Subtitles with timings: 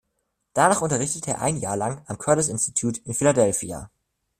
[0.55, 3.91] Danach unterrichtete er ein Jahr lang am Curtis Institute in Philadelphia.